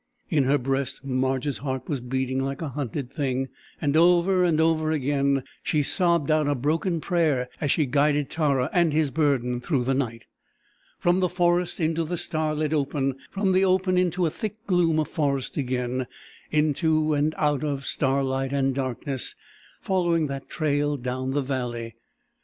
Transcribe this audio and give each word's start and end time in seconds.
In 0.29 0.45
her 0.45 0.57
breast 0.57 1.05
Marge's 1.05 1.59
heart 1.59 1.87
was 1.87 2.01
beating 2.01 2.43
like 2.43 2.63
a 2.63 2.69
hunted 2.69 3.11
thing, 3.13 3.49
and 3.79 3.95
over 3.95 4.43
and 4.43 4.59
over 4.59 4.89
again 4.89 5.43
she 5.61 5.83
sobbed 5.83 6.31
out 6.31 6.47
a 6.47 6.55
broken 6.55 6.99
prayer 6.99 7.49
as 7.61 7.69
she 7.69 7.85
guided 7.85 8.27
Tara 8.27 8.67
and 8.73 8.93
his 8.93 9.11
burden 9.11 9.61
through 9.61 9.83
the 9.83 9.93
night. 9.93 10.25
From 10.97 11.19
the 11.19 11.29
forest 11.29 11.79
into 11.79 12.03
the 12.03 12.17
starlit 12.17 12.73
open; 12.73 13.15
from 13.29 13.51
the 13.51 13.63
open 13.63 13.95
into 13.95 14.23
the 14.23 14.31
thick 14.31 14.65
gloom 14.65 14.97
of 14.97 15.07
forest 15.07 15.55
again 15.55 16.07
into 16.49 17.13
and 17.13 17.35
out 17.37 17.63
of 17.63 17.85
starlight 17.85 18.51
and 18.51 18.73
darkness, 18.73 19.35
following 19.81 20.25
that 20.25 20.49
trail 20.49 20.97
down 20.97 21.29
the 21.29 21.43
valley. 21.43 21.93